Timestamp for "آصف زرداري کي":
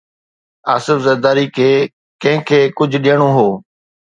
0.75-1.69